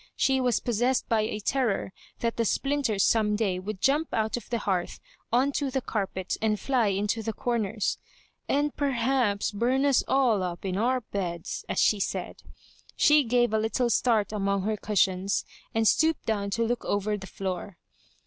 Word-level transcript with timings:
She 0.15 0.41
was 0.41 0.59
possessed 0.59 1.07
by 1.07 1.21
a 1.21 1.39
terror 1.39 1.93
that 2.21 2.35
the 2.35 2.43
splinters 2.43 3.03
some 3.03 3.35
day 3.35 3.59
would 3.59 3.81
jump 3.83 4.09
out^of 4.09 4.49
the 4.49 4.57
hearth 4.57 4.99
on 5.31 5.51
to 5.51 5.69
the 5.69 5.79
carpet, 5.79 6.37
and 6.41 6.59
fly 6.59 6.87
into 6.87 7.21
the 7.21 7.33
comers, 7.33 7.99
"and 8.49 8.75
perhaps 8.75 9.51
bum 9.51 9.85
us 9.85 10.03
all 10.07 10.41
up 10.41 10.65
in 10.65 10.75
our 10.75 11.01
beds," 11.01 11.65
as 11.69 11.77
she 11.79 11.99
said. 11.99 12.41
She 12.95 13.23
gave 13.23 13.53
a 13.53 13.59
little 13.59 13.91
start 13.91 14.31
among 14.31 14.63
her 14.63 14.75
cushions, 14.75 15.45
and 15.71 15.87
stooped 15.87 16.25
down 16.25 16.49
to 16.49 16.63
look 16.63 16.83
over 16.83 17.15
the 17.15 17.27
floor. 17.27 17.77